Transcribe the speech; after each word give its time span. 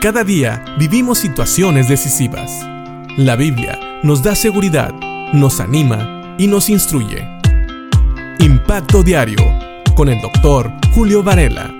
Cada 0.00 0.22
día 0.22 0.64
vivimos 0.78 1.18
situaciones 1.18 1.88
decisivas. 1.88 2.52
La 3.16 3.34
Biblia 3.34 3.80
nos 4.04 4.22
da 4.22 4.36
seguridad, 4.36 4.94
nos 5.32 5.58
anima 5.58 6.36
y 6.38 6.46
nos 6.46 6.68
instruye. 6.68 7.26
Impacto 8.38 9.02
Diario 9.02 9.42
con 9.96 10.08
el 10.08 10.20
doctor 10.20 10.70
Julio 10.94 11.24
Varela. 11.24 11.74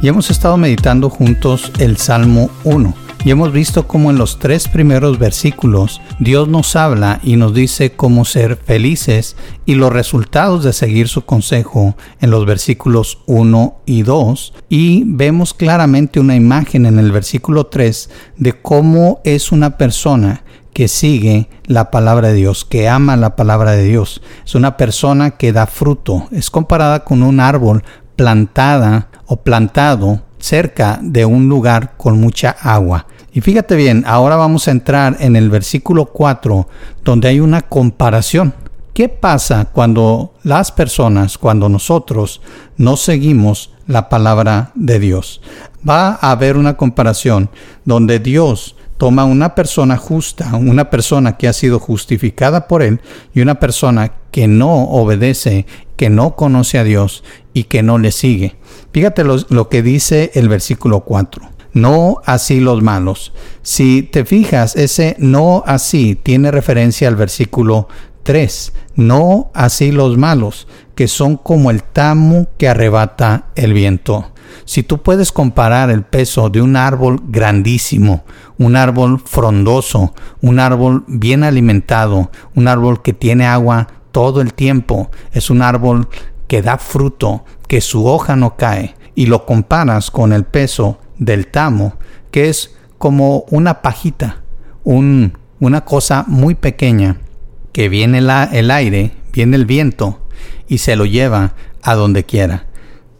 Y 0.00 0.06
hemos 0.06 0.30
estado 0.30 0.56
meditando 0.56 1.10
juntos 1.10 1.72
el 1.80 1.96
Salmo 1.96 2.50
1 2.62 3.05
y 3.26 3.32
hemos 3.32 3.50
visto 3.50 3.88
cómo 3.88 4.12
en 4.12 4.18
los 4.18 4.38
tres 4.38 4.68
primeros 4.68 5.18
versículos 5.18 6.00
Dios 6.20 6.46
nos 6.46 6.76
habla 6.76 7.18
y 7.24 7.34
nos 7.34 7.54
dice 7.54 7.90
cómo 7.90 8.24
ser 8.24 8.54
felices 8.54 9.34
y 9.64 9.74
los 9.74 9.92
resultados 9.92 10.62
de 10.62 10.72
seguir 10.72 11.08
su 11.08 11.24
consejo 11.24 11.96
en 12.20 12.30
los 12.30 12.46
versículos 12.46 13.18
1 13.26 13.80
y 13.84 14.04
2. 14.04 14.54
Y 14.68 15.02
vemos 15.06 15.54
claramente 15.54 16.20
una 16.20 16.36
imagen 16.36 16.86
en 16.86 17.00
el 17.00 17.10
versículo 17.10 17.66
3 17.66 18.10
de 18.36 18.52
cómo 18.62 19.20
es 19.24 19.50
una 19.50 19.76
persona 19.76 20.44
que 20.72 20.86
sigue 20.86 21.48
la 21.64 21.90
palabra 21.90 22.28
de 22.28 22.34
Dios, 22.34 22.64
que 22.64 22.88
ama 22.88 23.16
la 23.16 23.34
palabra 23.34 23.72
de 23.72 23.82
Dios. 23.82 24.22
Es 24.44 24.54
una 24.54 24.76
persona 24.76 25.32
que 25.32 25.52
da 25.52 25.66
fruto. 25.66 26.28
Es 26.30 26.48
comparada 26.48 27.02
con 27.02 27.24
un 27.24 27.40
árbol 27.40 27.82
plantada 28.14 29.08
o 29.26 29.38
plantado 29.38 30.22
cerca 30.38 31.00
de 31.02 31.24
un 31.24 31.48
lugar 31.48 31.96
con 31.96 32.20
mucha 32.20 32.50
agua. 32.50 33.06
Y 33.36 33.42
fíjate 33.42 33.76
bien, 33.76 34.02
ahora 34.06 34.36
vamos 34.36 34.66
a 34.66 34.70
entrar 34.70 35.18
en 35.20 35.36
el 35.36 35.50
versículo 35.50 36.06
4, 36.06 36.66
donde 37.04 37.28
hay 37.28 37.40
una 37.40 37.60
comparación. 37.60 38.54
¿Qué 38.94 39.10
pasa 39.10 39.66
cuando 39.74 40.32
las 40.42 40.72
personas, 40.72 41.36
cuando 41.36 41.68
nosotros 41.68 42.40
no 42.78 42.96
seguimos 42.96 43.74
la 43.86 44.08
palabra 44.08 44.70
de 44.74 44.98
Dios? 45.00 45.42
Va 45.86 46.18
a 46.18 46.30
haber 46.30 46.56
una 46.56 46.78
comparación 46.78 47.50
donde 47.84 48.20
Dios 48.20 48.74
toma 48.96 49.26
una 49.26 49.54
persona 49.54 49.98
justa, 49.98 50.56
una 50.56 50.88
persona 50.88 51.36
que 51.36 51.46
ha 51.46 51.52
sido 51.52 51.78
justificada 51.78 52.66
por 52.66 52.82
Él 52.82 53.02
y 53.34 53.42
una 53.42 53.56
persona 53.56 54.12
que 54.30 54.48
no 54.48 54.84
obedece, 54.84 55.66
que 55.96 56.08
no 56.08 56.36
conoce 56.36 56.78
a 56.78 56.84
Dios 56.84 57.22
y 57.52 57.64
que 57.64 57.82
no 57.82 57.98
le 57.98 58.12
sigue. 58.12 58.56
Fíjate 58.92 59.24
lo, 59.24 59.68
que 59.68 59.82
dice 59.82 60.30
el 60.32 60.48
versículo 60.48 61.00
4 61.00 61.55
no 61.76 62.22
así 62.24 62.58
los 62.58 62.82
malos. 62.82 63.34
Si 63.60 64.02
te 64.02 64.24
fijas, 64.24 64.76
ese 64.76 65.14
no 65.18 65.62
así 65.66 66.14
tiene 66.16 66.50
referencia 66.50 67.06
al 67.06 67.16
versículo 67.16 67.86
3. 68.22 68.72
No 68.94 69.50
así 69.52 69.92
los 69.92 70.16
malos, 70.16 70.68
que 70.94 71.06
son 71.06 71.36
como 71.36 71.70
el 71.70 71.82
tamo 71.82 72.46
que 72.56 72.66
arrebata 72.66 73.48
el 73.56 73.74
viento. 73.74 74.32
Si 74.64 74.84
tú 74.84 75.02
puedes 75.02 75.32
comparar 75.32 75.90
el 75.90 76.02
peso 76.02 76.48
de 76.48 76.62
un 76.62 76.76
árbol 76.76 77.20
grandísimo, 77.28 78.24
un 78.56 78.74
árbol 78.74 79.20
frondoso, 79.20 80.14
un 80.40 80.60
árbol 80.60 81.04
bien 81.06 81.44
alimentado, 81.44 82.30
un 82.54 82.68
árbol 82.68 83.02
que 83.02 83.12
tiene 83.12 83.46
agua 83.46 83.88
todo 84.12 84.40
el 84.40 84.54
tiempo, 84.54 85.10
es 85.30 85.50
un 85.50 85.60
árbol 85.60 86.08
que 86.48 86.62
da 86.62 86.78
fruto, 86.78 87.44
que 87.68 87.82
su 87.82 88.06
hoja 88.06 88.34
no 88.34 88.56
cae, 88.56 88.94
y 89.14 89.26
lo 89.26 89.44
comparas 89.44 90.10
con 90.10 90.32
el 90.32 90.44
peso 90.44 91.00
del 91.18 91.46
tamo, 91.48 91.96
que 92.30 92.48
es 92.48 92.76
como 92.98 93.44
una 93.50 93.82
pajita, 93.82 94.42
un, 94.84 95.38
una 95.60 95.84
cosa 95.84 96.24
muy 96.26 96.54
pequeña, 96.54 97.18
que 97.72 97.88
viene 97.88 98.20
la, 98.20 98.44
el 98.44 98.70
aire, 98.70 99.12
viene 99.32 99.56
el 99.56 99.66
viento 99.66 100.26
y 100.66 100.78
se 100.78 100.96
lo 100.96 101.04
lleva 101.04 101.54
a 101.82 101.94
donde 101.94 102.24
quiera. 102.24 102.66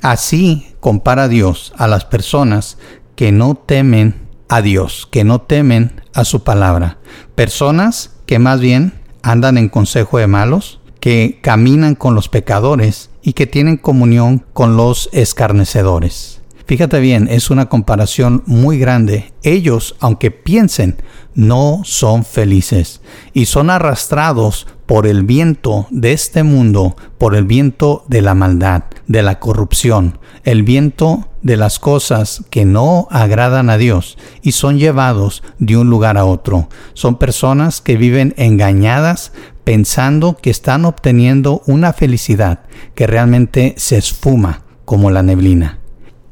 Así 0.00 0.74
compara 0.80 1.28
Dios 1.28 1.72
a 1.76 1.88
las 1.88 2.04
personas 2.04 2.78
que 3.14 3.32
no 3.32 3.54
temen 3.54 4.14
a 4.48 4.62
Dios, 4.62 5.08
que 5.10 5.24
no 5.24 5.40
temen 5.40 6.00
a 6.14 6.24
su 6.24 6.44
palabra. 6.44 6.98
Personas 7.34 8.12
que 8.26 8.38
más 8.38 8.60
bien 8.60 8.94
andan 9.22 9.58
en 9.58 9.68
consejo 9.68 10.18
de 10.18 10.26
malos, 10.26 10.80
que 11.00 11.38
caminan 11.42 11.94
con 11.94 12.14
los 12.14 12.28
pecadores 12.28 13.10
y 13.22 13.32
que 13.34 13.46
tienen 13.46 13.76
comunión 13.76 14.44
con 14.52 14.76
los 14.76 15.08
escarnecedores. 15.12 16.37
Fíjate 16.68 17.00
bien, 17.00 17.28
es 17.30 17.48
una 17.48 17.70
comparación 17.70 18.42
muy 18.44 18.78
grande. 18.78 19.32
Ellos, 19.42 19.96
aunque 20.00 20.30
piensen, 20.30 20.98
no 21.34 21.80
son 21.84 22.26
felices 22.26 23.00
y 23.32 23.46
son 23.46 23.70
arrastrados 23.70 24.66
por 24.84 25.06
el 25.06 25.22
viento 25.22 25.86
de 25.88 26.12
este 26.12 26.42
mundo, 26.42 26.94
por 27.16 27.34
el 27.34 27.46
viento 27.46 28.04
de 28.08 28.20
la 28.20 28.34
maldad, 28.34 28.82
de 29.06 29.22
la 29.22 29.40
corrupción, 29.40 30.18
el 30.44 30.62
viento 30.62 31.30
de 31.40 31.56
las 31.56 31.78
cosas 31.78 32.44
que 32.50 32.66
no 32.66 33.08
agradan 33.10 33.70
a 33.70 33.78
Dios 33.78 34.18
y 34.42 34.52
son 34.52 34.78
llevados 34.78 35.42
de 35.58 35.78
un 35.78 35.88
lugar 35.88 36.18
a 36.18 36.26
otro. 36.26 36.68
Son 36.92 37.16
personas 37.16 37.80
que 37.80 37.96
viven 37.96 38.34
engañadas 38.36 39.32
pensando 39.64 40.36
que 40.36 40.50
están 40.50 40.84
obteniendo 40.84 41.62
una 41.64 41.94
felicidad 41.94 42.60
que 42.94 43.06
realmente 43.06 43.72
se 43.78 43.96
esfuma 43.96 44.64
como 44.84 45.10
la 45.10 45.22
neblina 45.22 45.78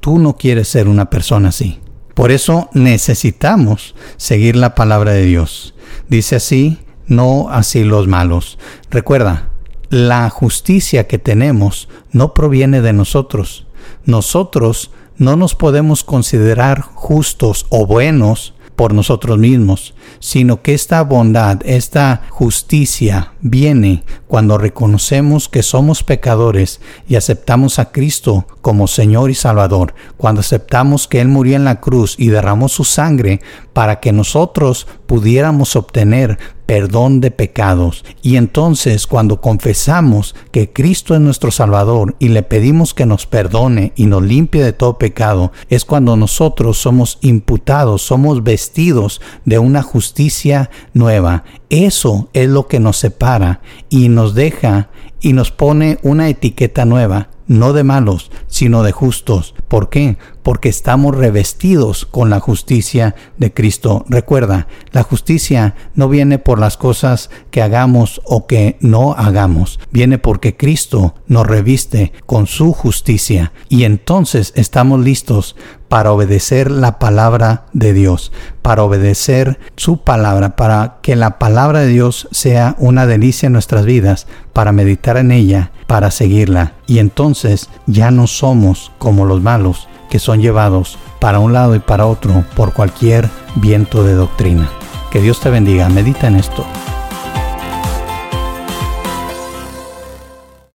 tú 0.07 0.21
no 0.21 0.37
quieres 0.37 0.69
ser 0.69 0.87
una 0.87 1.11
persona 1.11 1.49
así. 1.49 1.81
Por 2.15 2.31
eso 2.31 2.71
necesitamos 2.73 3.97
seguir 4.17 4.55
la 4.55 4.77
palabra 4.77 5.11
de 5.11 5.25
Dios. 5.25 5.75
Dice 6.09 6.37
así, 6.37 6.79
no 7.09 7.49
así 7.51 7.83
los 7.83 8.07
malos. 8.07 8.57
Recuerda, 8.89 9.51
la 9.91 10.31
justicia 10.31 11.09
que 11.09 11.19
tenemos 11.19 11.89
no 12.13 12.35
proviene 12.35 12.83
de 12.83 12.93
nosotros. 12.93 13.67
Nosotros 14.05 14.93
no 15.17 15.35
nos 15.35 15.57
podemos 15.57 16.05
considerar 16.05 16.83
justos 16.83 17.67
o 17.71 17.85
buenos 17.85 18.55
por 18.77 18.93
nosotros 18.93 19.39
mismos, 19.39 19.95
sino 20.21 20.63
que 20.63 20.75
esta 20.75 21.03
bondad, 21.03 21.59
esta 21.65 22.23
justicia 22.31 23.33
viene 23.41 24.05
cuando 24.29 24.59
reconocemos 24.59 25.49
que 25.49 25.63
somos 25.63 26.03
pecadores 26.03 26.81
y 27.09 27.17
aceptamos 27.17 27.79
a 27.79 27.91
Cristo 27.91 28.47
como 28.61 28.87
Señor 28.87 29.31
y 29.31 29.35
Salvador, 29.35 29.95
cuando 30.17 30.41
aceptamos 30.41 31.09
que 31.09 31.21
Él 31.21 31.29
murió 31.29 31.57
en 31.57 31.65
la 31.65 31.81
cruz 31.81 32.15
y 32.19 32.29
derramó 32.29 32.69
su 32.69 32.85
sangre 32.85 33.41
para 33.73 34.01
que 34.01 34.13
nosotros 34.13 34.87
pudiéramos 35.07 35.75
obtener 35.75 36.39
perdón 36.67 37.21
de 37.21 37.31
pecados. 37.31 38.05
Y 38.23 38.37
entonces 38.37 39.07
cuando 39.07 39.41
confesamos 39.41 40.35
que 40.51 40.73
Cristo 40.73 41.15
es 41.15 41.21
nuestro 41.21 41.51
Salvador 41.51 42.17
y 42.19 42.29
le 42.29 42.43
pedimos 42.43 42.93
que 42.93 43.07
nos 43.07 43.27
perdone 43.27 43.93
y 43.97 44.07
nos 44.07 44.23
limpie 44.23 44.63
de 44.63 44.73
todo 44.73 44.99
pecado, 44.99 45.53
es 45.71 45.85
cuando 45.85 46.17
nosotros 46.17 46.79
somos 46.79 47.19
imputados, 47.23 48.03
somos 48.03 48.43
vestidos 48.43 49.21
de 49.45 49.59
una 49.59 49.83
justicia 49.83 50.71
nueva. 50.93 51.45
Eso 51.71 52.29
es 52.33 52.49
lo 52.49 52.67
que 52.67 52.81
nos 52.81 52.99
separa 52.99 53.61
y 53.89 54.09
nos 54.09 54.35
deja 54.35 54.91
y 55.21 55.33
nos 55.33 55.51
pone 55.51 55.99
una 56.03 56.29
etiqueta 56.29 56.85
nueva 56.85 57.31
no 57.47 57.73
de 57.73 57.85
malos, 57.85 58.31
sino 58.47 58.83
de 58.83 58.93
justos. 58.93 59.55
¿Por 59.69 59.89
qué? 59.89 60.17
Porque 60.43 60.69
estamos 60.69 61.17
revestidos 61.17 62.07
con 62.07 62.31
la 62.31 62.41
justicia 62.41 63.15
de 63.37 63.53
Cristo. 63.53 64.05
Recuerda, 64.09 64.69
la 64.93 65.03
justicia 65.03 65.75
no 65.95 66.09
viene 66.09 66.39
por 66.39 66.59
las 66.59 66.77
cosas 66.77 67.31
que 67.51 67.63
hagamos 67.63 68.21
o 68.25 68.47
que 68.47 68.77
no 68.81 69.13
hagamos, 69.13 69.81
viene 69.91 70.19
porque 70.19 70.57
Cristo 70.57 71.15
nos 71.27 71.47
reviste 71.47 72.13
con 72.27 72.47
su 72.47 72.73
justicia 72.73 73.53
y 73.69 73.85
entonces 73.85 74.53
estamos 74.57 75.01
listos 75.01 75.57
para 75.89 76.13
obedecer 76.13 76.71
la 76.71 76.99
palabra 76.99 77.65
de 77.73 77.93
Dios, 77.93 78.33
para 78.63 78.83
obedecer 78.83 79.59
su 79.77 79.99
palabra, 79.99 80.57
para 80.57 80.99
que 81.03 81.17
la 81.17 81.39
palabra 81.39 81.81
de 81.81 81.89
Dios 81.89 82.29
sea 82.31 82.75
una 82.79 83.07
delicia 83.07 83.47
en 83.47 83.53
nuestras 83.53 83.85
vidas, 83.85 84.27
para 84.53 84.73
meditar 84.73 85.17
en 85.17 85.31
ella, 85.31 85.71
para 85.87 86.11
seguirla. 86.11 86.73
Y 86.87 86.99
entonces 86.99 87.69
ya 87.87 88.11
no 88.11 88.27
somos 88.27 88.93
como 88.99 89.25
los 89.25 89.43
malos 89.43 89.89
que 90.11 90.19
son 90.19 90.41
llevados 90.41 90.99
para 91.21 91.41
un 91.41 91.53
lado 91.53 91.75
y 91.75 91.81
para 91.81 92.07
otro 92.07 92.45
por 92.55 92.73
cualquier 92.73 93.29
viento 93.57 94.05
de 94.05 94.15
doctrina. 94.15 94.69
Que 95.11 95.21
Dios 95.21 95.41
te 95.41 95.51
bendiga, 95.51 95.89
medita 95.89 96.27
en 96.27 96.37
esto. 96.37 96.65